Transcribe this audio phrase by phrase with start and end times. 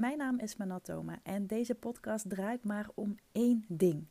[0.00, 4.06] Mijn naam is Manatoma en deze podcast draait maar om één ding.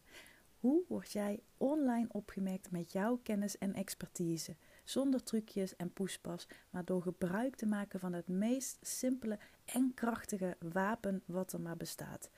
[0.59, 4.55] Hoe word jij online opgemerkt met jouw kennis en expertise?
[4.83, 10.57] Zonder trucjes en poespas, maar door gebruik te maken van het meest simpele en krachtige
[10.59, 12.29] wapen wat er maar bestaat: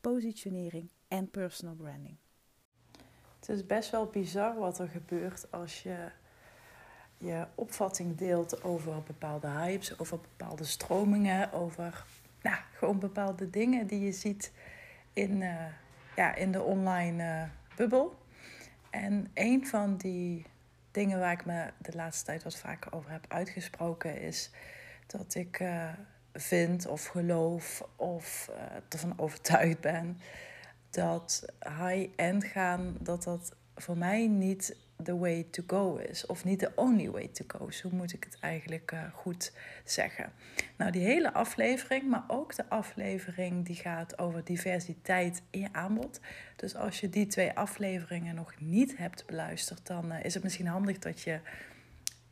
[0.00, 2.16] positionering en personal branding.
[3.38, 6.10] Het is best wel bizar wat er gebeurt als je
[7.18, 12.04] je opvatting deelt over bepaalde hypes, over bepaalde stromingen, over
[12.42, 14.52] nou, gewoon bepaalde dingen die je ziet
[15.12, 15.64] in, uh,
[16.16, 18.18] ja, in de online uh, bubbel.
[18.90, 20.46] En een van die
[20.90, 24.50] dingen waar ik me de laatste tijd wat vaker over heb uitgesproken is
[25.06, 25.88] dat ik uh,
[26.32, 28.50] vind of geloof of
[28.88, 30.18] ervan overtuigd ben
[30.90, 31.44] dat
[31.78, 36.26] high-end gaan, dat dat voor mij niet the way to go is.
[36.26, 37.70] Of niet the only way to go.
[37.70, 39.52] Zo moet ik het eigenlijk uh, goed
[39.84, 40.32] zeggen.
[40.76, 46.20] Nou, die hele aflevering, maar ook de aflevering die gaat over diversiteit in je aanbod.
[46.56, 50.66] Dus als je die twee afleveringen nog niet hebt beluisterd, dan uh, is het misschien
[50.66, 51.40] handig dat je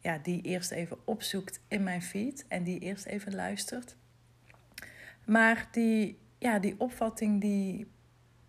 [0.00, 3.96] ja, die eerst even opzoekt in mijn feed en die eerst even luistert.
[5.24, 7.86] Maar die, ja, die opvatting die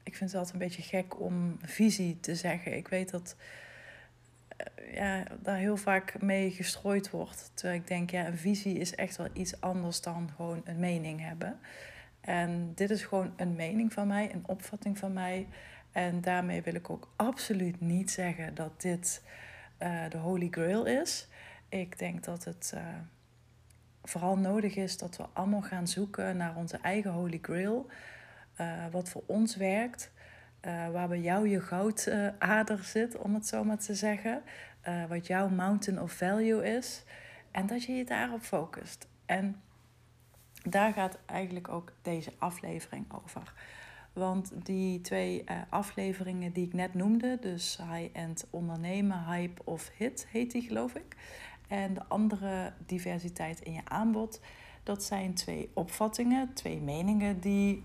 [0.10, 2.78] ik vind het altijd een beetje gek om visie te zeggen.
[2.78, 3.36] Ik weet dat
[4.58, 7.52] uh, ja, daar heel vaak mee gestrooid wordt.
[7.54, 11.22] Terwijl ik denk, ja, een visie is echt wel iets anders dan gewoon een mening
[11.22, 11.60] hebben.
[12.22, 15.48] En dit is gewoon een mening van mij, een opvatting van mij.
[15.92, 19.24] En daarmee wil ik ook absoluut niet zeggen dat dit
[19.80, 21.28] uh, de Holy Grail is.
[21.70, 22.82] Ik denk dat het uh,
[24.04, 27.90] vooral nodig is dat we allemaal gaan zoeken naar onze eigen Holy Grail.
[28.62, 30.12] Uh, wat voor ons werkt.
[30.62, 34.42] Uh, waar bij jou je goudader zit, om het zo maar te zeggen.
[35.08, 37.04] wat jouw mountain of value is.
[37.52, 39.08] En dat je je daarop focust.
[39.26, 39.62] En
[40.64, 43.54] daar gaat eigenlijk ook deze aflevering over.
[44.14, 50.52] Want die twee afleveringen die ik net noemde, dus high-end ondernemen, hype of hit heet
[50.52, 51.16] die geloof ik.
[51.68, 54.42] En de andere diversiteit in je aanbod,
[54.84, 57.84] dat zijn twee opvattingen, twee meningen die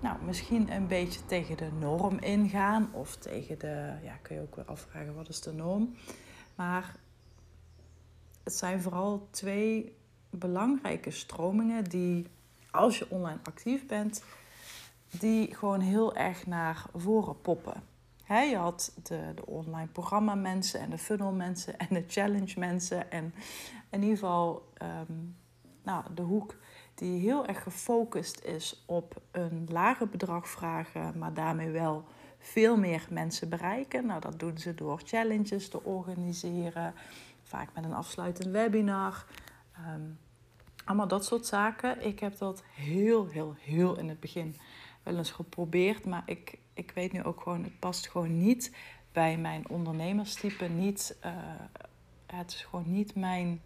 [0.00, 2.88] nou, misschien een beetje tegen de norm ingaan.
[2.92, 5.94] Of tegen de, ja, kun je ook weer afvragen wat is de norm.
[6.54, 6.96] Maar
[8.44, 9.96] het zijn vooral twee
[10.30, 12.26] belangrijke stromingen die,
[12.70, 14.24] als je online actief bent,
[15.10, 17.82] die gewoon heel erg naar voren poppen.
[18.24, 22.58] He, je had de, de online programma mensen en de funnel mensen en de challenge
[22.58, 23.10] mensen.
[23.10, 23.34] En
[23.90, 25.36] in ieder geval um,
[25.82, 26.56] nou, de hoek
[27.00, 32.04] die heel erg gefocust is op een lager bedrag vragen, maar daarmee wel
[32.38, 34.06] veel meer mensen bereiken.
[34.06, 36.94] Nou, dat doen ze door challenges te organiseren,
[37.42, 39.26] vaak met een afsluitend webinar.
[39.94, 40.18] Um,
[40.84, 42.06] allemaal dat soort zaken.
[42.06, 44.56] Ik heb dat heel, heel, heel in het begin
[45.02, 48.74] wel eens geprobeerd, maar ik, ik weet nu ook gewoon, het past gewoon niet
[49.12, 50.64] bij mijn ondernemerstype.
[50.64, 51.32] Niet, uh,
[52.26, 53.60] het is gewoon niet mijn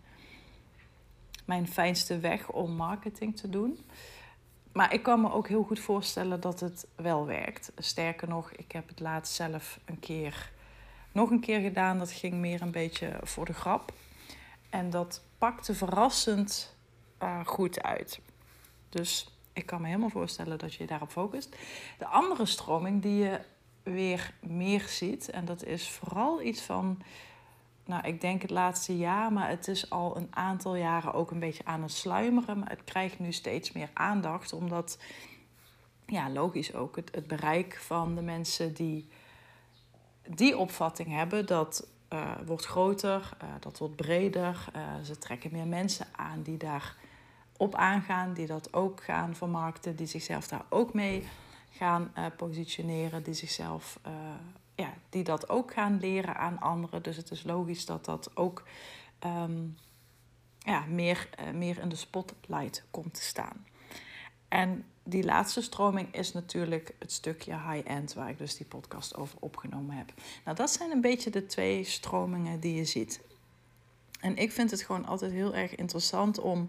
[1.44, 3.78] mijn fijnste weg om marketing te doen.
[4.72, 7.72] Maar ik kan me ook heel goed voorstellen dat het wel werkt.
[7.78, 10.50] Sterker nog, ik heb het laatst zelf een keer,
[11.12, 11.99] nog een keer gedaan.
[11.99, 13.93] Dat ging meer een beetje voor de grap.
[14.71, 16.77] En dat pakte verrassend
[17.22, 18.21] uh, goed uit.
[18.88, 21.56] Dus ik kan me helemaal voorstellen dat je je daarop focust.
[21.99, 23.41] De andere stroming die je
[23.82, 27.03] weer meer ziet, en dat is vooral iets van
[27.87, 31.39] nou, ik denk het laatste jaar, maar het is al een aantal jaren ook een
[31.39, 32.59] beetje aan het sluimeren.
[32.59, 34.99] Maar het krijgt nu steeds meer aandacht, omdat,
[36.06, 39.09] ja, logisch ook, het, het bereik van de mensen die
[40.28, 44.67] die opvatting hebben, dat uh, wordt groter, uh, dat wordt breder.
[44.77, 46.97] Uh, ze trekken meer mensen aan die daar
[47.56, 51.25] op aangaan, die dat ook gaan vermarkten, die zichzelf daar ook mee
[51.71, 53.99] gaan positioneren, die zichzelf
[54.75, 57.03] ja, die dat ook gaan leren aan anderen.
[57.03, 58.62] Dus het is logisch dat dat ook
[59.26, 59.76] um,
[60.59, 63.67] ja, meer, uh, meer in de spotlight komt te staan.
[64.49, 69.38] En die laatste stroming is natuurlijk het stukje high-end, waar ik dus die podcast over
[69.41, 70.12] opgenomen heb.
[70.44, 73.21] Nou, dat zijn een beetje de twee stromingen die je ziet.
[74.21, 76.69] En ik vind het gewoon altijd heel erg interessant om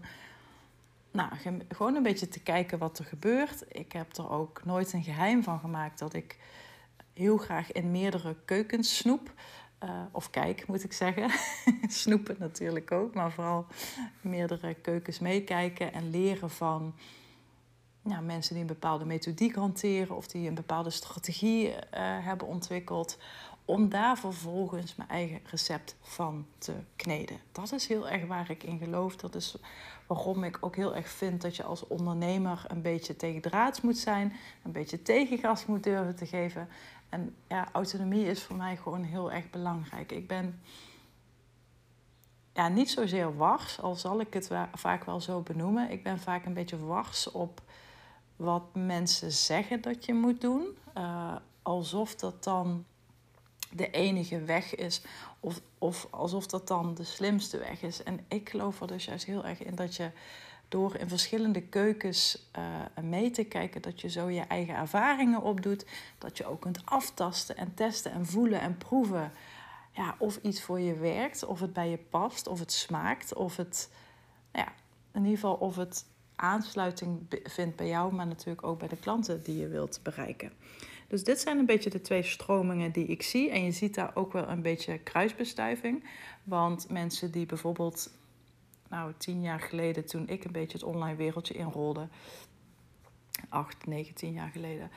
[1.10, 1.30] nou,
[1.68, 3.64] gewoon een beetje te kijken wat er gebeurt.
[3.68, 6.38] Ik heb er ook nooit een geheim van gemaakt dat ik
[7.16, 9.32] heel graag in meerdere keukens snoep.
[9.84, 11.30] Uh, of kijk, moet ik zeggen.
[11.88, 13.66] Snoepen natuurlijk ook, maar vooral
[14.20, 16.94] meerdere keukens meekijken en leren van
[18.02, 21.74] ja, mensen die een bepaalde methodiek hanteren of die een bepaalde strategie uh,
[22.24, 23.18] hebben ontwikkeld.
[23.64, 27.38] om daar vervolgens mijn eigen recept van te kneden.
[27.52, 29.16] Dat is heel erg waar ik in geloof.
[29.16, 29.56] Dat is
[30.06, 34.32] waarom ik ook heel erg vind dat je als ondernemer een beetje tegendraads moet zijn,
[34.62, 36.68] een beetje tegengas moet durven te geven.
[37.08, 40.12] En ja, autonomie is voor mij gewoon heel erg belangrijk.
[40.12, 40.60] Ik ben
[42.52, 45.90] ja, niet zozeer wars, al zal ik het vaak wel zo benoemen.
[45.90, 47.62] Ik ben vaak een beetje wars op
[48.36, 50.78] wat mensen zeggen dat je moet doen.
[50.98, 52.84] Uh, alsof dat dan
[53.70, 55.02] de enige weg is.
[55.40, 58.02] Of, of alsof dat dan de slimste weg is.
[58.02, 60.10] En ik geloof er dus juist heel erg in dat je
[60.68, 65.86] door in verschillende keukens uh, mee te kijken, dat je zo je eigen ervaringen opdoet.
[66.18, 69.32] Dat je ook kunt aftasten en testen en voelen en proeven.
[69.92, 73.56] Ja, of iets voor je werkt, of het bij je past, of het smaakt, of
[73.56, 73.90] het,
[74.52, 74.72] ja,
[75.12, 76.04] in ieder geval of het
[76.36, 80.52] aansluiting vindt bij jou, maar natuurlijk ook bij de klanten die je wilt bereiken.
[81.08, 83.50] Dus dit zijn een beetje de twee stromingen die ik zie.
[83.50, 86.04] En je ziet daar ook wel een beetje kruisbestuiving.
[86.44, 88.10] Want mensen die bijvoorbeeld,
[88.88, 92.08] nou, tien jaar geleden, toen ik een beetje het online wereldje inrolde,
[93.48, 94.90] acht, negen, tien jaar geleden,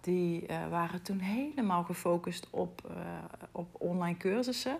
[0.00, 2.96] die uh, waren toen helemaal gefocust op, uh,
[3.52, 4.78] op online cursussen.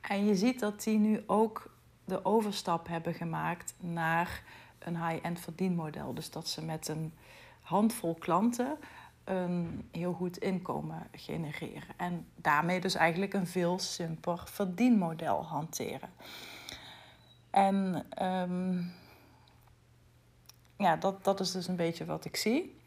[0.00, 1.70] En je ziet dat die nu ook
[2.04, 4.42] de overstap hebben gemaakt naar
[4.78, 6.14] een high-end verdienmodel.
[6.14, 7.12] Dus dat ze met een
[7.60, 8.78] handvol klanten
[9.24, 11.94] een heel goed inkomen genereren.
[11.96, 16.10] En daarmee dus eigenlijk een veel simpeler verdienmodel hanteren.
[17.54, 18.92] En um,
[20.76, 22.78] ja, dat, dat is dus een beetje wat ik zie.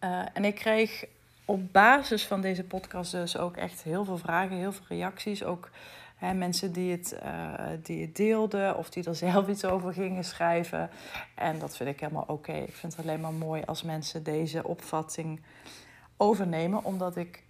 [0.00, 1.04] Uh, en ik kreeg
[1.44, 5.44] op basis van deze podcast dus ook echt heel veel vragen, heel veel reacties.
[5.44, 5.70] Ook
[6.16, 7.52] Hè, mensen die het, uh,
[7.82, 10.90] die het deelden of die er zelf iets over gingen schrijven.
[11.34, 12.52] En dat vind ik helemaal oké.
[12.52, 15.40] Ik vind het alleen maar mooi als mensen deze opvatting
[16.16, 17.42] overnemen, omdat ik,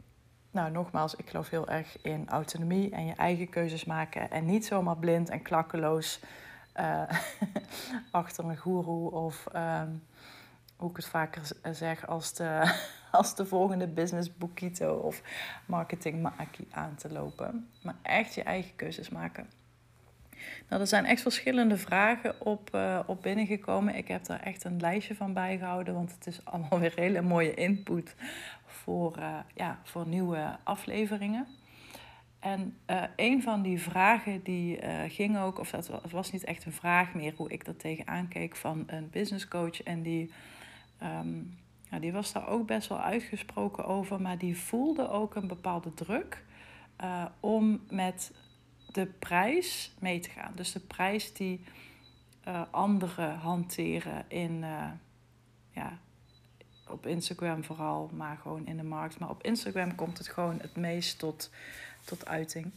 [0.56, 4.66] nou nogmaals, ik geloof heel erg in autonomie en je eigen keuzes maken en niet
[4.66, 6.20] zomaar blind en klakkeloos
[6.76, 7.02] uh,
[8.10, 9.46] achter een goeroe of.
[9.54, 9.82] Uh,
[10.76, 11.42] hoe ik het vaker
[11.72, 12.74] zeg, als de,
[13.10, 15.22] als de volgende business boekito of
[15.66, 16.30] marketing
[16.70, 17.68] aan te lopen.
[17.82, 19.50] Maar echt je eigen keuzes maken.
[20.68, 23.94] Nou, er zijn echt verschillende vragen op, uh, op binnengekomen.
[23.94, 27.54] Ik heb daar echt een lijstje van bijgehouden, want het is allemaal weer hele mooie
[27.54, 28.14] input
[28.66, 31.46] voor, uh, ja, voor nieuwe afleveringen.
[32.40, 34.78] En uh, een van die vragen die
[35.08, 38.56] ging ook, of dat was niet echt een vraag meer, hoe ik er tegenaan keek
[38.56, 39.82] van een business coach.
[39.82, 40.32] En die
[41.02, 41.58] Um,
[41.90, 45.94] ja, die was daar ook best wel uitgesproken over, maar die voelde ook een bepaalde
[45.94, 46.42] druk
[47.40, 48.32] om met
[48.96, 50.52] de prijs mee te gaan.
[50.54, 51.64] Dus de prijs die
[52.48, 54.90] uh, anderen hanteren in, uh,
[55.70, 55.98] ja,
[56.88, 59.18] op Instagram vooral, maar gewoon in de markt.
[59.18, 61.50] Maar op Instagram komt het gewoon het meest tot,
[62.04, 62.72] tot uiting.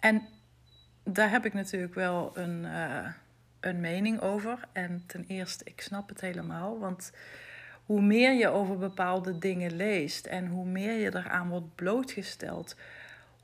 [0.00, 0.22] En
[1.02, 2.64] daar heb ik natuurlijk wel een
[3.64, 4.58] een mening over.
[4.72, 6.78] En ten eerste, ik snap het helemaal.
[6.78, 7.12] Want
[7.84, 12.76] hoe meer je over bepaalde dingen leest en hoe meer je eraan wordt blootgesteld,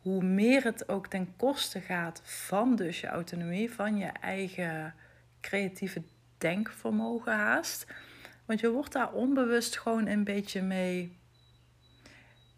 [0.03, 4.95] hoe meer het ook ten koste gaat van dus je autonomie, van je eigen
[5.41, 6.03] creatieve
[6.39, 7.87] denkvermogen haast.
[8.45, 11.19] Want je wordt daar onbewust gewoon een beetje mee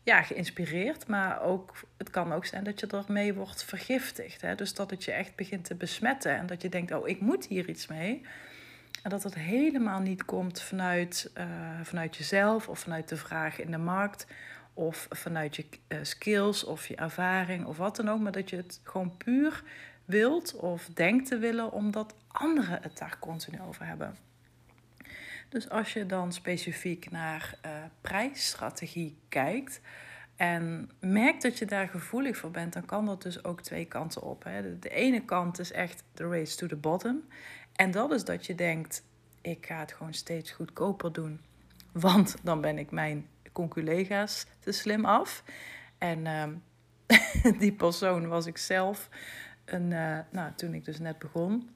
[0.02, 4.40] ja, geïnspireerd, maar ook, het kan ook zijn dat je ermee wordt vergiftigd.
[4.40, 4.54] Hè?
[4.54, 7.46] Dus dat het je echt begint te besmetten en dat je denkt, oh, ik moet
[7.46, 8.26] hier iets mee.
[9.02, 11.44] En dat het helemaal niet komt vanuit, uh,
[11.82, 14.26] vanuit jezelf of vanuit de vraag in de markt
[14.74, 18.56] of vanuit je uh, skills of je ervaring of wat dan ook, maar dat je
[18.56, 19.62] het gewoon puur
[20.04, 24.16] wilt of denkt te willen omdat anderen het daar continu over hebben.
[25.48, 29.80] Dus als je dan specifiek naar uh, prijsstrategie kijkt
[30.36, 34.22] en merkt dat je daar gevoelig voor bent, dan kan dat dus ook twee kanten
[34.22, 34.44] op.
[34.44, 34.78] Hè.
[34.78, 37.22] De, ene kant is echt de race to the bottom.
[37.72, 39.04] En dat is dat je denkt,
[39.40, 41.40] ik ga het gewoon steeds goedkoper doen.
[41.92, 45.44] Want dan ben ik mijn conculega's te slim af.
[45.98, 49.08] En uh, die persoon was ik zelf.
[49.64, 51.70] Een, uh, nou, toen ik dus net begon.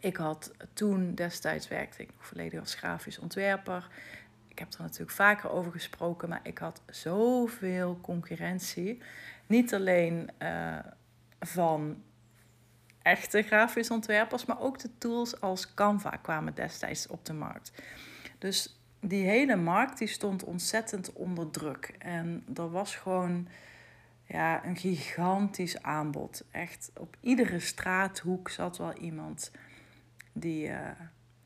[0.00, 3.88] Ik had toen destijds werkte ik nog volledig als grafisch ontwerper.
[4.48, 9.02] Ik heb er natuurlijk vaker over gesproken, maar ik had zoveel concurrentie.
[9.46, 10.78] Niet alleen uh,
[11.40, 12.02] van
[13.02, 17.72] echte grafisch ontwerpers, maar ook de tools als Canva kwamen destijds op de markt.
[18.38, 21.94] Dus die hele markt die stond ontzettend onder druk.
[21.98, 23.48] En er was gewoon
[24.24, 26.44] ja, een gigantisch aanbod.
[26.50, 29.50] Echt op iedere straathoek zat wel iemand
[30.32, 30.78] die, uh,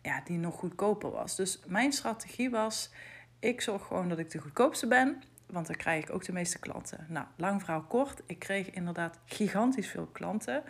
[0.03, 1.37] ja, die nog goedkoper was.
[1.37, 2.91] Dus mijn strategie was,
[3.39, 5.23] ik zorg gewoon dat ik de goedkoopste ben.
[5.47, 7.07] want dan krijg ik ook de meeste klanten.
[7.09, 8.23] Nou, lang verhaal kort.
[8.27, 10.63] Ik kreeg inderdaad gigantisch veel klanten.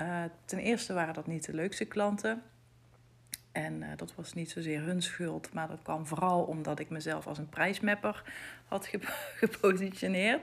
[0.00, 2.42] Uh, ten eerste waren dat niet de leukste klanten.
[3.52, 7.26] En uh, dat was niet zozeer hun schuld, maar dat kwam vooral omdat ik mezelf
[7.26, 8.22] als een prijsmapper
[8.68, 8.90] had
[9.42, 10.40] gepositioneerd.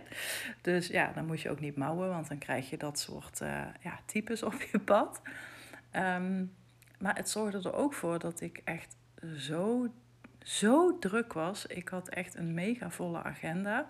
[0.62, 3.66] Dus ja, dan moet je ook niet mouwen, want dan krijg je dat soort uh,
[3.82, 5.22] ja, types op je pad.
[5.96, 6.54] Um,
[7.00, 8.96] maar het zorgde er ook voor dat ik echt
[9.38, 9.88] zo,
[10.39, 11.66] zo druk was.
[11.66, 13.86] Ik had echt een mega volle agenda.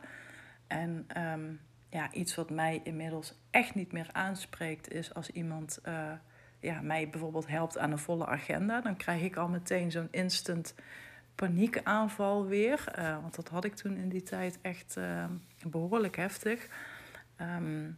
[0.67, 1.59] En um,
[1.89, 6.11] ja, iets wat mij inmiddels echt niet meer aanspreekt is als iemand uh,
[6.59, 8.81] ja, mij bijvoorbeeld helpt aan een volle agenda.
[8.81, 10.73] Dan krijg ik al meteen zo'n instant
[11.35, 12.93] paniekaanval weer.
[12.99, 15.25] Uh, want dat had ik toen in die tijd echt uh,
[15.67, 16.67] behoorlijk heftig.
[17.41, 17.97] Um,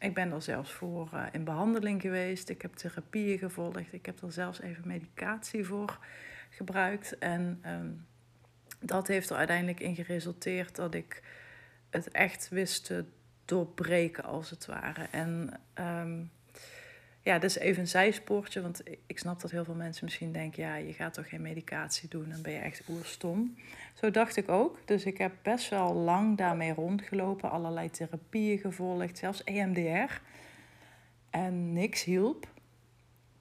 [0.00, 2.48] ik ben er zelfs voor uh, in behandeling geweest.
[2.48, 3.92] Ik heb therapieën gevolgd.
[3.92, 5.98] Ik heb er zelfs even medicatie voor
[6.50, 7.18] gebruikt.
[7.18, 8.06] En um,
[8.80, 11.22] dat heeft er uiteindelijk in geresulteerd dat ik
[11.90, 13.04] het echt wist te
[13.44, 15.06] doorbreken, als het ware.
[15.10, 16.30] En um,
[17.28, 20.62] ja, dat is even een zijspoortje, want ik snap dat heel veel mensen misschien denken:
[20.62, 23.56] ja, je gaat toch geen medicatie doen, dan ben je echt oerstom.
[23.94, 24.78] Zo dacht ik ook.
[24.84, 30.20] Dus ik heb best wel lang daarmee rondgelopen, allerlei therapieën gevolgd, zelfs EMDR.
[31.30, 32.48] En niks hielp.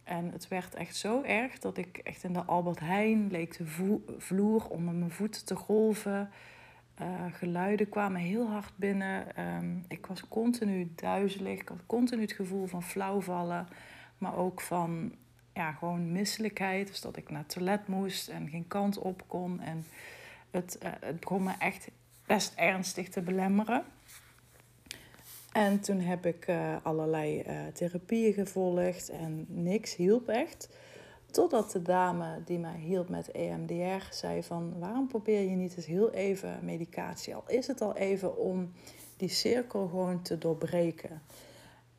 [0.04, 4.00] En het werd echt zo erg dat ik echt in de Albert Heijn leek de
[4.18, 6.30] vloer onder mijn voeten te golven.
[7.02, 9.44] Uh, geluiden kwamen heel hard binnen.
[9.56, 11.60] Um, ik was continu duizelig.
[11.60, 13.68] Ik had continu het gevoel van flauwvallen.
[14.18, 15.14] Maar ook van
[15.54, 16.88] ja, gewoon misselijkheid.
[16.88, 19.60] Dus dat ik naar het toilet moest en geen kant op kon.
[19.60, 19.86] En
[20.52, 21.90] het, uh, het begon me echt
[22.26, 23.84] best ernstig te belemmeren.
[25.52, 30.70] En toen heb ik uh, allerlei therapieën gevolgd en niks hielp echt.
[31.32, 34.80] Totdat de dame die mij hielp met EMDR zei van...
[34.80, 37.36] waarom probeer je niet eens heel even medicatie?
[37.36, 38.72] Al is het al even om
[39.18, 41.22] die cirkel gewoon te doorbreken.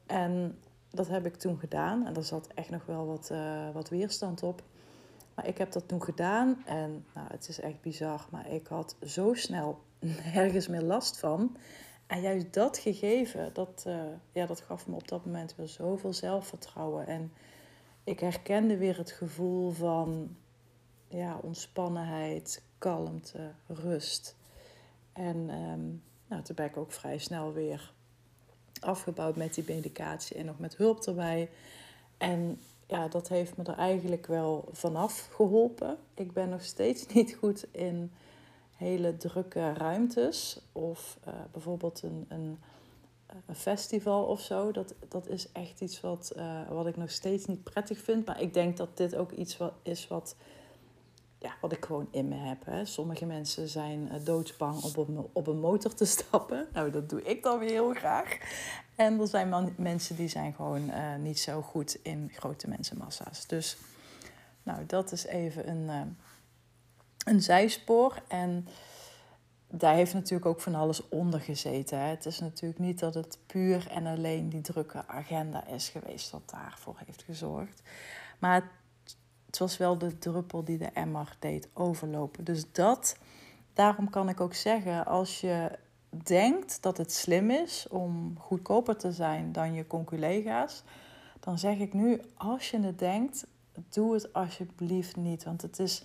[0.07, 0.59] En
[0.91, 2.07] dat heb ik toen gedaan.
[2.07, 4.63] En daar zat echt nog wel wat, uh, wat weerstand op.
[5.35, 6.63] Maar ik heb dat toen gedaan.
[6.67, 8.27] En nou, het is echt bizar.
[8.31, 9.79] Maar ik had zo snel
[10.35, 11.57] nergens meer last van.
[12.07, 16.13] En juist dat gegeven, dat, uh, ja, dat gaf me op dat moment weer zoveel
[16.13, 17.07] zelfvertrouwen.
[17.07, 17.33] En
[18.09, 20.37] ik herkende weer het gevoel van
[21.09, 24.37] ja, ontspannenheid, kalmte, rust.
[25.13, 27.93] En um, nou, toen ben ik ook vrij snel weer
[28.81, 31.51] afgebouwd met die medicatie en nog met hulp erbij.
[32.19, 35.97] En ja, dat heeft me er eigenlijk wel vanaf geholpen.
[36.15, 38.13] Ik ben nog steeds niet goed in
[38.77, 42.59] hele drukke ruimtes of uh, bijvoorbeeld een, een
[43.47, 44.73] een festival of zo.
[44.73, 48.27] Dat, dat is echt iets wat, uh, wat ik nog steeds niet prettig vind.
[48.27, 50.37] Maar ik denk dat dit ook iets wat is wat,
[51.39, 52.65] ja, wat ik gewoon in me heb.
[52.65, 52.85] Hè.
[52.85, 56.69] Sommige mensen zijn uh, doodsbang op op een motor te stappen.
[56.73, 58.39] Nou, dat doe ik dan weer heel graag.
[58.95, 63.47] En er zijn man, mensen die zijn gewoon uh, niet zo goed in grote mensenmassa's.
[63.47, 63.77] Dus
[64.63, 66.17] nou, dat is even een,
[67.25, 68.23] een zijspoor.
[68.29, 68.69] En
[69.71, 71.99] daar heeft natuurlijk ook van alles onder gezeten.
[71.99, 72.07] Hè.
[72.07, 76.51] Het is natuurlijk niet dat het puur en alleen die drukke agenda is geweest wat
[76.51, 77.83] daarvoor heeft gezorgd.
[78.39, 82.45] Maar het, het was wel de druppel die de emmer deed overlopen.
[82.45, 83.17] Dus dat,
[83.73, 85.79] daarom kan ik ook zeggen, als je
[86.11, 90.83] denkt dat het slim is om goedkoper te zijn dan je conculega's,
[91.41, 93.47] dan zeg ik nu, als je het denkt,
[93.89, 95.45] doe het alsjeblieft niet.
[95.45, 96.03] Want het is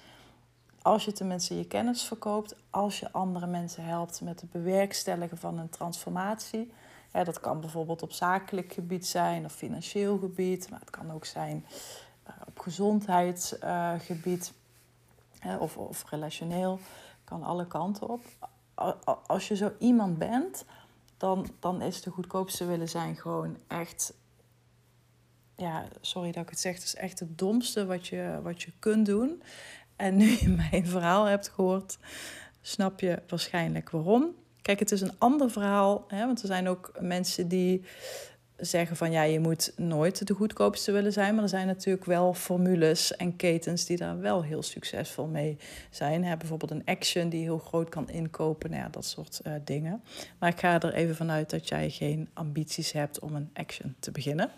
[0.83, 5.57] als je tenminste je kennis verkoopt, als je andere mensen helpt met het bewerkstelligen van
[5.57, 6.73] een transformatie.
[7.11, 11.65] Dat kan bijvoorbeeld op zakelijk gebied zijn of financieel gebied, maar het kan ook zijn
[12.27, 14.53] uh, op gezondheidsgebied
[15.45, 16.79] uh, of, of relationeel.
[17.23, 18.21] Kan alle kanten op.
[19.27, 20.65] Als je zo iemand bent,
[21.17, 24.13] dan, dan is de goedkoopste willen zijn gewoon echt.
[25.55, 28.71] Ja, sorry dat ik het zeg, het is echt het domste wat je, wat je
[28.79, 29.43] kunt doen
[30.03, 31.97] en nu je mijn verhaal hebt gehoord,
[32.61, 34.35] snap je waarschijnlijk waarom.
[34.61, 37.83] Kijk, het is een ander verhaal, hè, want er zijn ook mensen die
[38.57, 41.33] zeggen van ja, je moet nooit de goedkoopste willen zijn.
[41.33, 45.57] Maar er zijn natuurlijk wel formules en ketens die daar wel heel succesvol mee
[45.89, 46.23] zijn.
[46.23, 50.03] Hè, bijvoorbeeld een Action die heel groot kan inkopen, nou ja, dat soort uh, dingen.
[50.39, 54.11] Maar ik ga er even vanuit dat jij geen ambities hebt om een Action te
[54.11, 54.51] beginnen.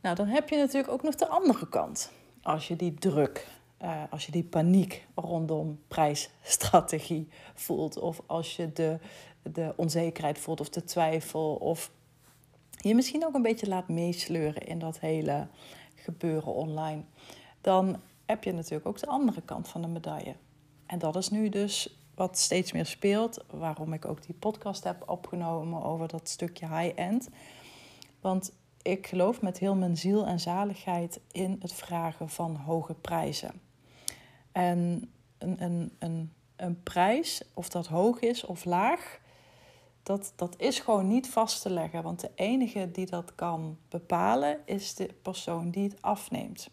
[0.00, 2.10] Nou, dan heb je natuurlijk ook nog de andere kant.
[2.42, 3.46] Als je die druk
[3.82, 8.98] uh, als je die paniek rondom prijsstrategie voelt, of als je de,
[9.42, 11.90] de onzekerheid voelt of de twijfel, of
[12.70, 15.48] je misschien ook een beetje laat meesleuren in dat hele
[15.94, 17.02] gebeuren online,
[17.60, 20.34] dan heb je natuurlijk ook de andere kant van de medaille.
[20.86, 23.44] En dat is nu dus wat steeds meer speelt.
[23.50, 27.28] Waarom ik ook die podcast heb opgenomen over dat stukje high-end.
[28.20, 28.52] Want
[28.84, 33.60] ik geloof met heel mijn ziel en zaligheid in het vragen van hoge prijzen.
[34.52, 39.20] En een, een, een, een prijs, of dat hoog is of laag,
[40.02, 42.02] dat, dat is gewoon niet vast te leggen.
[42.02, 46.70] Want de enige die dat kan bepalen is de persoon die het afneemt.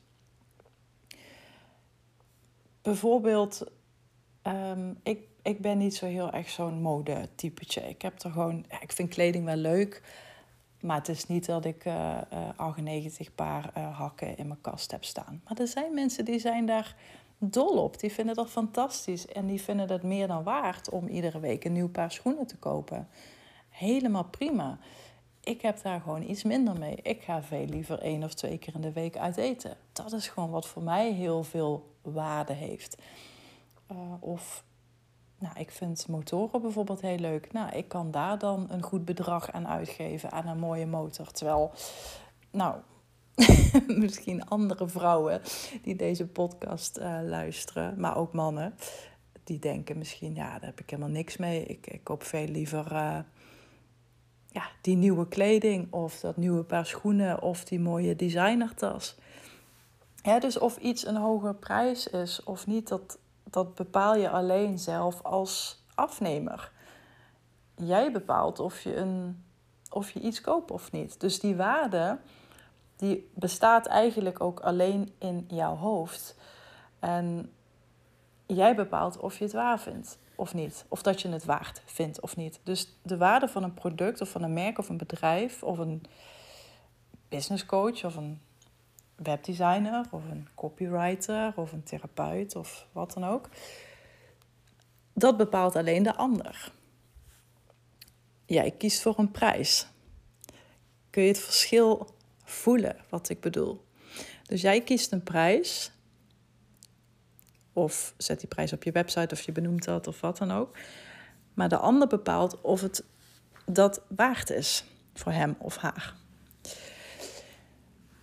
[2.81, 3.71] Bijvoorbeeld,
[4.43, 7.89] um, ik, ik ben niet zo heel erg zo'n modetypetje.
[7.89, 10.01] Ik heb er gewoon, ik vind kleding wel leuk.
[10.81, 12.17] Maar het is niet dat ik uh,
[12.55, 15.41] 98 paar uh, hakken in mijn kast heb staan.
[15.43, 16.95] Maar er zijn mensen die zijn daar
[17.37, 17.99] dol op.
[17.99, 19.27] Die vinden dat fantastisch.
[19.27, 22.57] En die vinden het meer dan waard om iedere week een nieuw paar schoenen te
[22.57, 23.07] kopen.
[23.69, 24.77] Helemaal prima.
[25.43, 26.95] Ik heb daar gewoon iets minder mee.
[27.01, 29.77] Ik ga veel liever één of twee keer in de week uit eten.
[29.93, 32.97] Dat is gewoon wat voor mij heel veel waarde heeft.
[34.19, 34.63] Of
[35.41, 37.53] nou, ik vind motoren bijvoorbeeld heel leuk.
[37.53, 41.31] Nou, ik kan daar dan een goed bedrag aan uitgeven aan een mooie motor.
[41.31, 41.71] Terwijl,
[42.51, 42.75] nou,
[44.03, 45.41] misschien andere vrouwen
[45.81, 48.75] die deze podcast uh, luisteren, maar ook mannen,
[49.43, 51.65] die denken misschien, ja, daar heb ik helemaal niks mee.
[51.65, 53.19] Ik, ik koop veel liever uh,
[54.47, 59.17] ja, die nieuwe kleding of dat nieuwe paar schoenen of die mooie designertas.
[60.23, 63.19] Ja, dus of iets een hogere prijs is of niet, dat,
[63.51, 66.71] dat bepaal je alleen zelf als afnemer.
[67.75, 69.43] Jij bepaalt of je, een,
[69.89, 71.19] of je iets koopt of niet.
[71.19, 72.19] Dus die waarde
[72.95, 76.35] die bestaat eigenlijk ook alleen in jouw hoofd.
[76.99, 77.53] En
[78.45, 80.85] jij bepaalt of je het waar vindt of niet.
[80.87, 82.59] Of dat je het waard vindt of niet.
[82.63, 86.03] Dus de waarde van een product of van een merk of een bedrijf of een
[87.29, 88.41] business coach of een
[89.23, 93.49] webdesigner of een copywriter of een therapeut of wat dan ook.
[95.13, 96.71] Dat bepaalt alleen de ander.
[98.45, 99.87] Jij kiest voor een prijs.
[101.09, 103.85] Kun je het verschil voelen wat ik bedoel?
[104.43, 105.91] Dus jij kiest een prijs.
[107.73, 110.77] Of zet die prijs op je website of je benoemt dat of wat dan ook.
[111.53, 113.03] Maar de ander bepaalt of het
[113.65, 116.15] dat waard is voor hem of haar.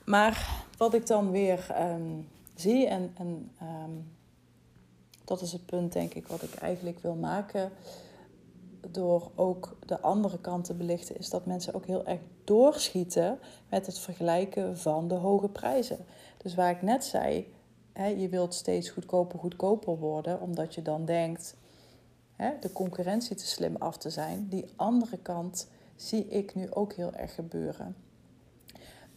[0.04, 4.10] Maar wat ik dan weer um, zie, en, en um,
[5.24, 7.70] dat is het punt denk ik wat ik eigenlijk wil maken,
[8.90, 13.38] door ook de andere kant te belichten, is dat mensen ook heel erg doorschieten
[13.68, 15.98] met het vergelijken van de hoge prijzen.
[16.36, 17.52] Dus waar ik net zei,
[17.92, 21.56] hè, je wilt steeds goedkoper, goedkoper worden, omdat je dan denkt
[22.36, 24.48] hè, de concurrentie te slim af te zijn.
[24.48, 27.96] Die andere kant zie ik nu ook heel erg gebeuren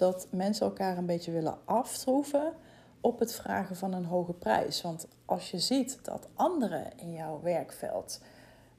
[0.02, 2.54] dat mensen elkaar een beetje willen aftroeven
[3.02, 4.82] op het vragen van een hoge prijs.
[4.82, 8.22] Want als je ziet dat anderen in jouw werkveld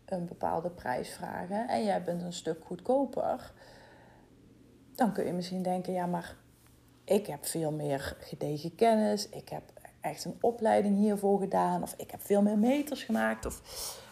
[0.05, 3.53] een bepaalde prijs vragen en jij bent een stuk goedkoper,
[4.95, 6.37] dan kun je misschien denken: ja, maar
[7.05, 9.63] ik heb veel meer gedegen kennis, ik heb
[10.01, 13.61] echt een opleiding hiervoor gedaan, of ik heb veel meer meters gemaakt, of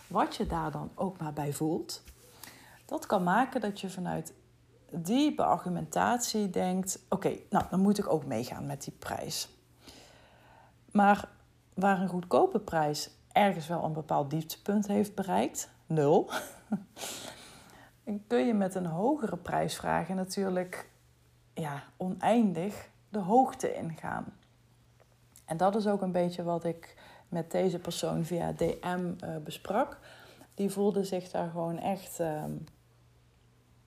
[0.07, 2.03] wat je daar dan ook maar bij voelt.
[2.85, 4.33] Dat kan maken dat je vanuit
[4.91, 9.49] die beargumentatie denkt: oké, nou dan moet ik ook meegaan met die prijs.
[10.91, 11.29] Maar
[11.75, 16.31] waar een goedkope prijs ergens wel een bepaald dieptepunt heeft bereikt, nul,
[18.27, 20.91] kun je met een hogere prijsvragen natuurlijk
[21.55, 24.25] ja, oneindig de hoogte ingaan.
[25.45, 26.97] En dat is ook een beetje wat ik
[27.29, 29.99] met deze persoon via DM uh, besprak.
[30.55, 32.21] Die voelde zich daar gewoon echt.
[32.21, 32.45] Uh,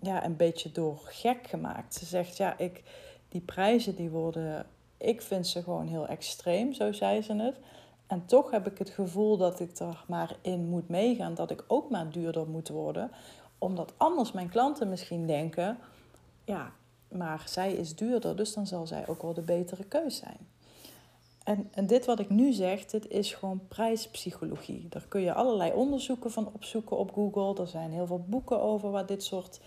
[0.04, 1.94] ja, een beetje door gek gemaakt.
[1.94, 2.84] Ze zegt, ja, ik,
[3.30, 4.66] die prijzen die worden,
[4.98, 7.56] ik vind ze gewoon heel extreem, zo zei ze het.
[8.08, 11.64] En toch heb ik het gevoel dat ik er maar in moet meegaan, dat ik
[11.68, 13.12] ook maar duurder moet worden.
[13.58, 15.78] Omdat anders mijn klanten misschien denken,
[16.46, 16.72] ja,
[17.08, 20.38] maar zij is duurder, dus dan zal zij ook wel de betere keus zijn.
[21.44, 24.88] En, en dit wat ik nu zeg, dit is gewoon prijspsychologie.
[24.90, 27.62] Daar kun je allerlei onderzoeken van opzoeken op Google.
[27.62, 29.60] Er zijn heel veel boeken over waar dit soort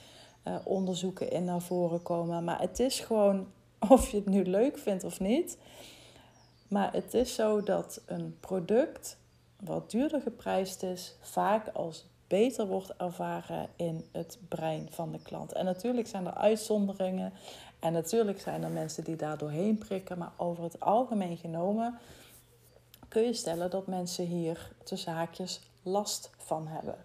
[0.48, 2.44] uh, onderzoeken in naar voren komen.
[2.44, 3.46] Maar het is gewoon,
[3.88, 5.58] of je het nu leuk vindt of niet.
[6.68, 9.16] Maar het is zo dat een product
[9.60, 15.52] wat duurder geprijsd is, vaak als beter wordt ervaren in het brein van de klant.
[15.52, 17.32] En natuurlijk zijn er uitzonderingen.
[17.78, 20.18] En natuurlijk zijn er mensen die daar doorheen prikken.
[20.18, 21.98] Maar over het algemeen genomen
[23.08, 26.96] kun je stellen dat mensen hier tussen haakjes last van hebben.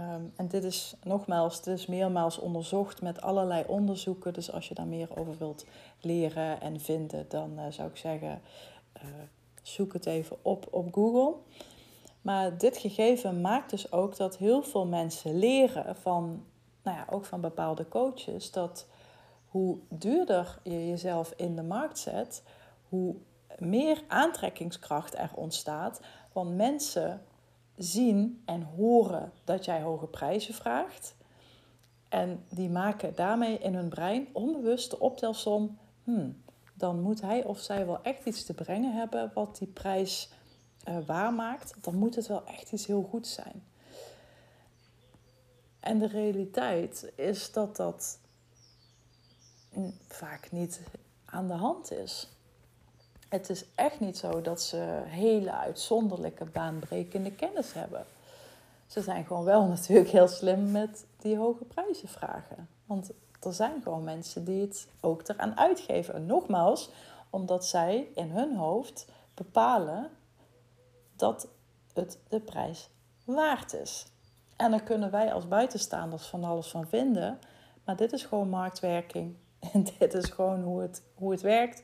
[0.00, 4.32] Ehm, en dit is nogmaals, dit is meermaals onderzocht met allerlei onderzoeken.
[4.32, 5.66] Dus als je daar meer over wilt
[6.00, 8.40] leren en vinden, dan uh, zou ik zeggen,
[8.96, 9.02] uh,
[9.62, 11.34] zoek het even op op Google.
[12.22, 16.44] Maar dit gegeven maakt dus ook dat heel veel mensen leren van,
[16.82, 18.86] nou ja, ook van bepaalde coaches, dat
[19.48, 22.42] hoe duurder je jezelf in de markt zet,
[22.88, 23.16] hoe
[23.58, 26.00] meer aantrekkingskracht er ontstaat.
[26.32, 27.22] Want mensen
[27.82, 31.14] zien en horen dat jij hoge prijzen vraagt.
[32.08, 35.78] En die maken daarmee in hun brein onbewust de optelsom.
[36.04, 36.42] Hmm,
[36.74, 40.30] dan moet hij of zij wel echt iets te brengen hebben wat die prijs
[40.88, 41.74] uh, waarmaakt.
[41.80, 43.62] Dan moet het wel echt iets heel goeds zijn.
[45.80, 48.18] En de realiteit is dat dat
[50.08, 50.80] vaak niet
[51.24, 52.28] aan de hand is.
[53.30, 58.04] Het is echt niet zo dat ze hele uitzonderlijke baanbrekende kennis hebben.
[58.86, 62.68] Ze zijn gewoon wel natuurlijk heel slim met die hoge prijzen vragen.
[62.86, 63.10] Want
[63.42, 66.14] er zijn gewoon mensen die het ook eraan uitgeven.
[66.14, 66.90] En nogmaals,
[67.30, 70.10] omdat zij in hun hoofd bepalen
[71.16, 71.48] dat
[71.94, 72.88] het de prijs
[73.24, 74.06] waard is.
[74.56, 77.38] En dan kunnen wij als buitenstaanders van alles van vinden.
[77.84, 79.36] Maar dit is gewoon marktwerking.
[79.72, 81.82] En dit is gewoon hoe het, hoe het werkt.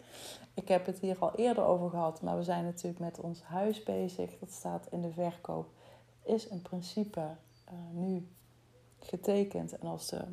[0.57, 3.83] Ik heb het hier al eerder over gehad, maar we zijn natuurlijk met ons huis
[3.83, 4.39] bezig.
[4.39, 5.69] Dat staat in de verkoop.
[6.23, 8.29] Is in principe uh, nu
[9.01, 9.79] getekend.
[9.79, 10.25] En als de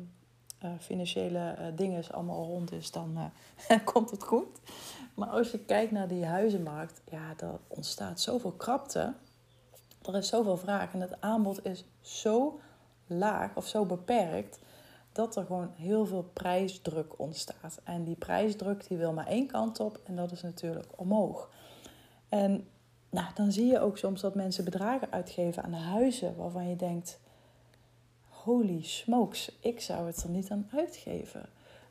[0.64, 3.18] uh, financiële uh, dingen allemaal rond is, dan
[3.92, 4.60] komt het goed.
[5.14, 9.14] Maar als je kijkt naar die huizenmarkt, ja, er ontstaat zoveel krapte.
[10.02, 12.60] Er is zoveel vraag en het aanbod is zo
[13.06, 14.58] laag of zo beperkt
[15.14, 17.80] dat er gewoon heel veel prijsdruk ontstaat.
[17.84, 21.50] En die prijsdruk die wil maar één kant op en dat is natuurlijk omhoog.
[22.28, 22.68] En
[23.10, 27.20] nou, dan zie je ook soms dat mensen bedragen uitgeven aan huizen waarvan je denkt:
[28.28, 31.46] holy smokes, ik zou het er niet aan uitgeven.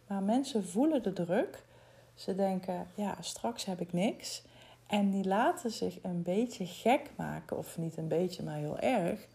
[0.08, 1.66] Maar mensen voelen de druk.
[2.14, 4.44] Ze denken: ja, straks heb ik niks.
[4.88, 9.28] En die laten zich een beetje gek maken, of niet een beetje, maar heel erg,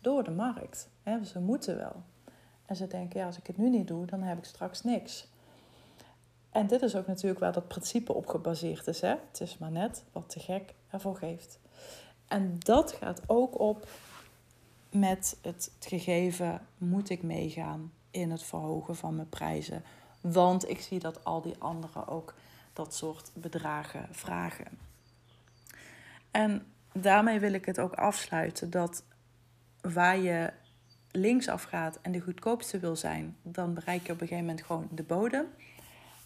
[0.00, 0.88] door de markt.
[1.24, 2.02] Ze moeten wel.
[2.72, 5.26] En ze denken, ja, als ik het nu niet doe, dan heb ik straks niks.
[6.50, 9.00] En dit is ook natuurlijk waar dat principe op gebaseerd is.
[9.00, 9.08] Hè?
[9.08, 11.58] Het is maar net wat de gek ervoor geeft.
[12.26, 13.88] En dat gaat ook op
[14.90, 19.84] met het gegeven, moet ik meegaan in het verhogen van mijn prijzen.
[20.20, 22.34] Want ik zie dat al die anderen ook
[22.72, 24.78] dat soort bedragen vragen.
[26.30, 29.04] En daarmee wil ik het ook afsluiten dat
[29.80, 30.52] waar je
[31.12, 34.88] linksaf gaat en de goedkoopste wil zijn, dan bereik je op een gegeven moment gewoon
[34.90, 35.46] de bodem.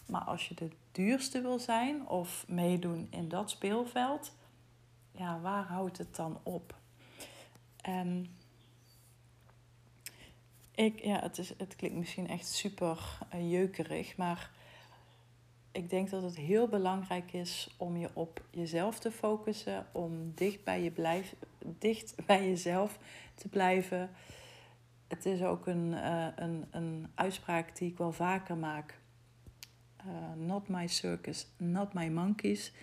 [0.05, 4.31] Maar als je de duurste wil zijn of meedoen in dat speelveld,
[5.11, 6.75] ja, waar houdt het dan op?
[7.81, 8.35] En
[10.71, 14.49] ik, ja, het, is, het klinkt misschien echt super uh, jeukerig, maar
[15.71, 20.63] ik denk dat het heel belangrijk is om je op jezelf te focussen, om dicht
[20.63, 22.97] bij, je blijf, dicht bij jezelf
[23.35, 24.09] te blijven
[25.07, 28.99] het is ook een, uh, een, een uitspraak die ik wel vaker maak.
[30.07, 32.73] Uh, not my circus, not my monkeys.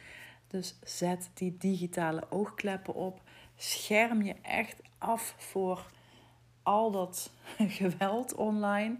[0.47, 3.23] Dus zet die digitale oogkleppen op.
[3.57, 5.91] Scherm je echt af voor
[6.63, 7.33] al dat
[7.81, 8.97] geweld online.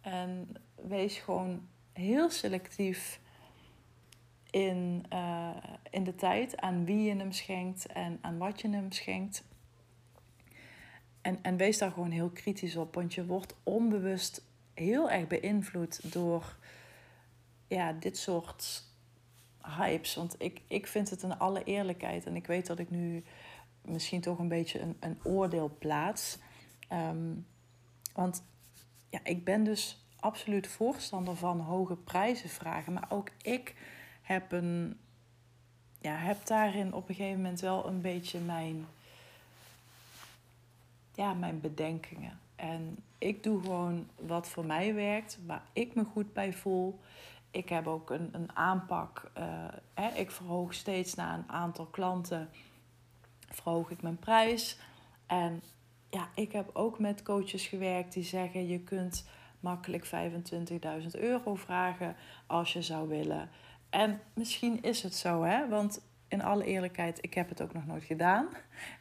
[0.00, 3.20] En wees gewoon heel selectief
[4.50, 5.56] in, uh,
[5.90, 9.44] in de tijd aan wie je hem schenkt en aan wat je hem schenkt.
[11.28, 14.42] En, en wees daar gewoon heel kritisch op, want je wordt onbewust
[14.74, 16.56] heel erg beïnvloed door
[17.66, 18.84] ja, dit soort
[19.76, 20.14] hypes.
[20.14, 23.24] Want ik, ik vind het in alle eerlijkheid, en ik weet dat ik nu
[23.82, 26.38] misschien toch een beetje een, een oordeel plaats.
[26.88, 27.34] Ehm,
[28.12, 28.42] want
[29.10, 32.92] ja, ik ben dus absoluut voorstander van hoge prijzen vragen.
[32.92, 33.74] Maar ook ik
[34.22, 34.98] heb, een,
[36.00, 38.86] ja, heb daarin op een gegeven moment wel een beetje mijn
[41.18, 42.38] ja, mijn bedenkingen.
[42.56, 47.00] En ik doe gewoon wat voor mij werkt, waar ik me goed bij voel.
[47.50, 49.30] Ik heb ook een, een aanpak.
[49.38, 49.44] Uh,
[49.94, 52.48] hè, ik verhoog steeds na een aantal klanten,
[53.48, 54.78] verhoog ik mijn prijs.
[55.26, 55.62] En
[56.10, 59.28] ja, ik heb ook met coaches gewerkt die zeggen: je kunt
[59.60, 63.50] makkelijk 25.000 euro vragen als je zou willen.
[63.90, 65.68] En misschien is het zo, hè?
[65.68, 68.48] Want in alle eerlijkheid, ik heb het ook nog nooit gedaan.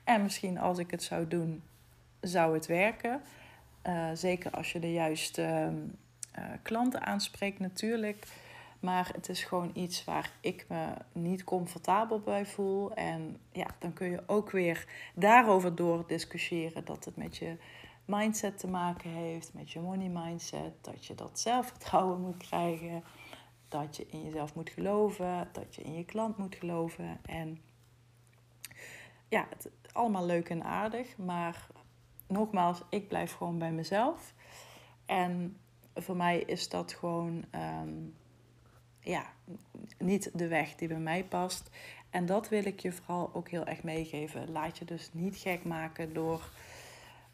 [0.04, 1.64] En misschien als ik het zou doen,
[2.28, 3.22] zou het werken.
[3.88, 5.74] Uh, zeker als je de juiste
[6.38, 8.28] uh, klanten aanspreekt natuurlijk.
[8.80, 12.94] Maar het is gewoon iets waar ik me niet comfortabel bij voel.
[12.94, 14.86] En ja, dan kun je ook weer
[15.16, 17.56] daarover door discussiëren dat het met je
[18.06, 20.74] mindset te maken heeft, met je money mindset.
[20.82, 23.04] Dat je dat zelfvertrouwen moet krijgen.
[23.68, 25.48] Dat je in jezelf moet geloven.
[25.52, 27.20] Dat je in je klant moet geloven.
[27.26, 27.62] En
[29.28, 31.18] ja, het, allemaal leuk en aardig.
[31.18, 31.68] Maar
[32.28, 34.34] nogmaals, ik blijf gewoon bij mezelf.
[35.06, 35.58] En
[35.96, 37.94] voor mij is dat gewoon ehm,
[39.00, 39.26] ja,
[39.98, 41.70] niet de weg die bij mij past.
[42.10, 44.52] En dat wil ik je vooral ook heel erg meegeven.
[44.52, 46.50] Laat je dus niet gek maken door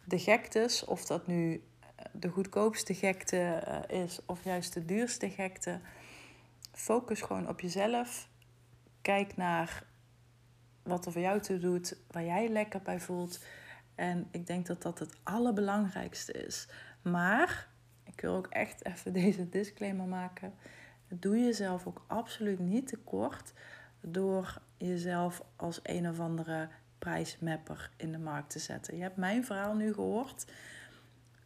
[0.06, 0.86] de gektes.
[0.86, 1.64] Of dat nu
[2.12, 5.80] de goedkoopste gekte eh, is of juist de duurste gekte.
[6.72, 8.30] Focus gewoon op jezelf.
[9.02, 9.84] Kijk naar
[10.84, 13.40] wat er voor jou toe doet, waar jij lekker bij voelt.
[13.96, 16.68] En ik denk dat dat het allerbelangrijkste is.
[17.02, 17.68] Maar
[18.04, 20.54] ik wil ook echt even deze disclaimer maken.
[21.08, 23.54] Doe jezelf ook absoluut niet tekort
[24.02, 28.96] door jezelf als een of andere prijsmapper in de markt te zetten.
[28.96, 30.46] Je hebt mijn verhaal nu gehoord.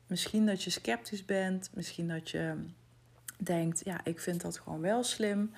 [0.08, 2.56] Misschien dat je sceptisch bent, misschien dat je
[3.38, 5.52] denkt, ja, ik vind dat gewoon wel slim.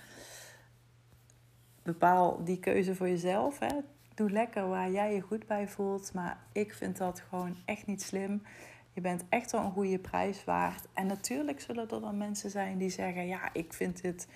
[1.84, 3.60] Bepaal die keuze voor jezelf.
[3.60, 3.76] Hè.
[4.20, 8.02] Doe lekker waar jij je goed bij voelt, maar ik vind dat gewoon echt niet
[8.02, 8.44] slim.
[8.94, 10.88] Je bent echt wel een goede prijs waard.
[10.94, 14.28] En natuurlijk zullen er dan mensen zijn die zeggen: Ja, ik vind dit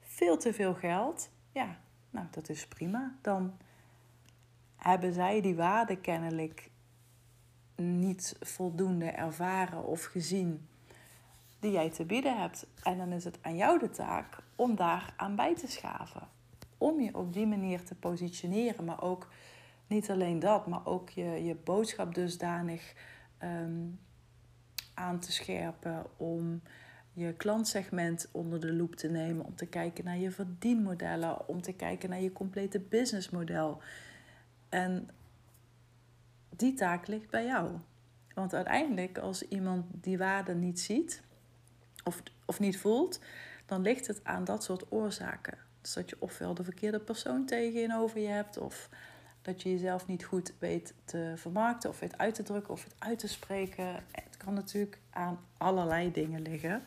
[0.00, 1.30] veel te veel geld.
[1.52, 1.76] Ja,
[2.10, 3.14] nou, dat is prima.
[3.20, 3.56] Dan
[4.76, 6.70] hebben zij die waarde kennelijk
[7.76, 10.68] niet voldoende ervaren of gezien
[11.58, 12.66] die jij te bieden hebt.
[12.82, 16.28] En dan is het aan jou de taak om daar aan bij te schaven.
[16.82, 19.28] Om je op die manier te positioneren, maar ook
[19.86, 22.94] niet alleen dat, maar ook je, je boodschap dusdanig
[23.42, 24.00] um,
[24.94, 26.06] aan te scherpen.
[26.16, 26.62] Om
[27.12, 29.44] je klantsegment onder de loep te nemen.
[29.44, 31.48] Om te kijken naar je verdienmodellen.
[31.48, 33.82] Om te kijken naar je complete businessmodel.
[34.68, 35.08] En
[36.56, 37.70] die taak ligt bij jou.
[38.34, 41.22] Want uiteindelijk, als iemand die waarde niet ziet
[42.04, 43.20] of, of niet voelt,
[43.66, 45.70] dan ligt het aan dat soort oorzaken.
[45.82, 48.88] Dus dat je ofwel de verkeerde persoon tegenover je hebt, of
[49.42, 52.94] dat je jezelf niet goed weet te vermarkten, of weet uit te drukken, of het
[52.98, 53.86] uit te spreken.
[54.12, 56.82] Het kan natuurlijk aan allerlei dingen liggen.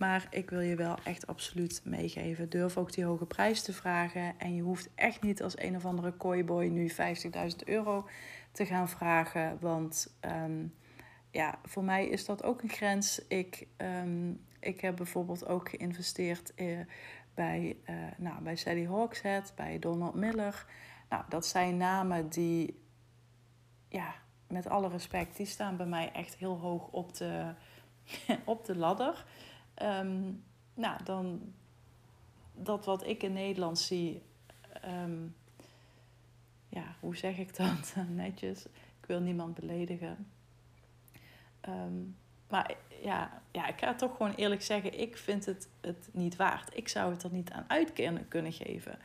[0.00, 2.48] Maar ik wil je wel echt absoluut meegeven.
[2.48, 4.38] Durf ook die hoge prijs te vragen.
[4.38, 6.96] En je hoeft echt niet als een of andere kooiboy nu 50.000
[7.64, 8.08] euro
[8.52, 9.58] te gaan vragen.
[9.60, 10.74] Want um,
[11.30, 13.22] ja, voor mij is dat ook een grens.
[13.28, 16.78] Ik, um, ik heb bijvoorbeeld ook geïnvesteerd uh,
[17.34, 20.66] bij, uh, nou, bij Sally Hawkshead, bij Donald Miller.
[21.08, 22.82] Nou, dat zijn namen die,
[23.88, 24.14] ja,
[24.46, 27.54] met alle respect, die staan bij mij echt heel hoog op de,
[28.44, 29.26] op de ladder.
[29.82, 31.52] Um, nou, dan
[32.54, 34.22] dat wat ik in Nederland zie,
[34.84, 35.36] um,
[36.68, 38.66] ja, hoe zeg ik dat netjes?
[39.00, 40.30] Ik wil niemand beledigen.
[41.68, 42.16] Um,
[42.50, 46.76] maar ja, ja, ik ga toch gewoon eerlijk zeggen, ik vind het, het niet waard.
[46.76, 47.92] Ik zou het er niet aan uit
[48.28, 48.98] kunnen geven.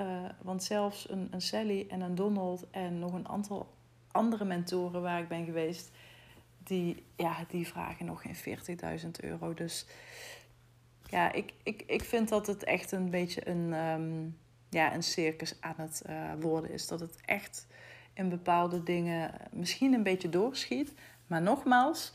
[0.00, 3.74] Uh, want zelfs een, een Sally en een Donald en nog een aantal
[4.12, 5.90] andere mentoren waar ik ben geweest,
[6.58, 8.58] die, ja, die vragen nog geen
[9.00, 9.54] 40.000 euro.
[9.54, 9.86] Dus
[11.06, 14.38] ja, ik, ik, ik vind dat het echt een beetje een, um,
[14.70, 16.86] ja, een circus aan het uh, worden is.
[16.86, 17.66] Dat het echt
[18.12, 20.92] in bepaalde dingen misschien een beetje doorschiet.
[21.26, 22.12] Maar nogmaals,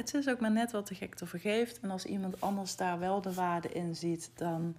[0.00, 1.80] het is ook maar net wat de gekte vergeeft.
[1.80, 4.76] En als iemand anders daar wel de waarde in ziet, dan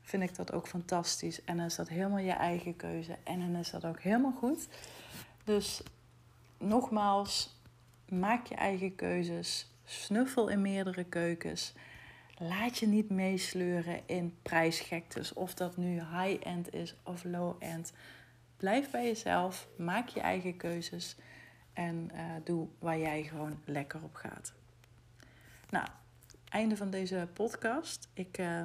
[0.00, 1.44] vind ik dat ook fantastisch.
[1.44, 3.16] En dan is dat helemaal je eigen keuze.
[3.24, 4.68] En dan is dat ook helemaal goed.
[5.44, 5.82] Dus
[6.58, 7.60] nogmaals,
[8.08, 9.70] maak je eigen keuzes.
[9.84, 11.72] Snuffel in meerdere keukens.
[12.38, 15.32] Laat je niet meesleuren in prijsgektes.
[15.32, 17.92] Of dat nu high-end is of low-end.
[18.56, 19.68] Blijf bij jezelf.
[19.76, 21.16] Maak je eigen keuzes.
[21.72, 24.52] En uh, doe waar jij gewoon lekker op gaat.
[25.70, 25.88] Nou,
[26.48, 28.08] einde van deze podcast.
[28.12, 28.62] Ik uh,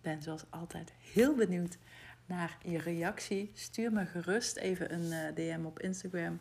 [0.00, 1.78] ben zoals altijd heel benieuwd
[2.26, 3.50] naar je reactie.
[3.54, 6.40] Stuur me gerust even een uh, DM op Instagram.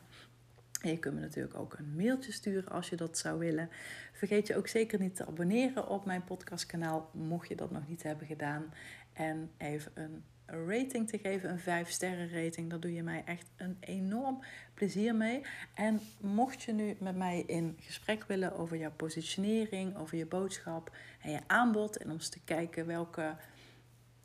[0.81, 3.69] En je kunt me natuurlijk ook een mailtje sturen als je dat zou willen.
[4.13, 8.03] Vergeet je ook zeker niet te abonneren op mijn podcastkanaal, mocht je dat nog niet
[8.03, 8.73] hebben gedaan.
[9.13, 12.69] En even een rating te geven, een 5 sterren rating.
[12.69, 15.41] Daar doe je mij echt een enorm plezier mee.
[15.73, 20.95] En mocht je nu met mij in gesprek willen over jouw positionering, over je boodschap
[21.21, 21.97] en je aanbod.
[21.97, 23.35] En om te kijken welke,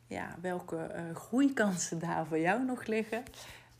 [0.07, 3.23] ja, welke uh, groeikansen daar voor jou nog liggen.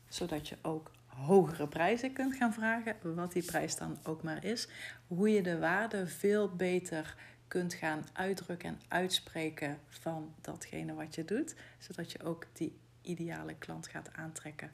[0.08, 4.68] Zodat je ook hogere prijzen kunt gaan vragen, wat die prijs dan ook maar is.
[5.06, 7.14] Hoe je de waarde veel beter
[7.52, 13.54] kunt gaan uitdrukken en uitspreken van datgene wat je doet, zodat je ook die ideale
[13.54, 14.70] klant gaat aantrekken.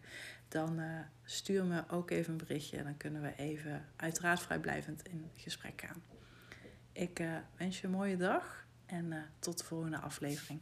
[0.48, 5.08] Dan uh, stuur me ook even een berichtje en dan kunnen we even uiteraard vrijblijvend
[5.08, 6.02] in gesprek gaan.
[6.92, 10.60] Ik uh, wens je een mooie dag en uh, tot de volgende aflevering.